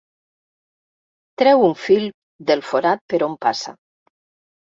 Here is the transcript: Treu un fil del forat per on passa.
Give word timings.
Treu 1.41 1.65
un 1.67 1.75
fil 1.81 2.07
del 2.51 2.63
forat 2.69 3.03
per 3.13 3.19
on 3.27 3.35
passa. 3.47 3.77